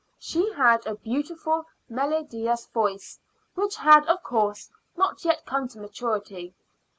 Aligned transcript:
She 0.17 0.51
had 0.53 0.87
a 0.87 0.95
beautiful 0.95 1.65
melodious 1.87 2.65
voice, 2.65 3.19
which 3.53 3.75
had, 3.75 4.03
of 4.07 4.23
course, 4.23 4.67
not 4.97 5.23
yet 5.23 5.45
come 5.45 5.67
to 5.67 5.79
maturity. 5.79 6.55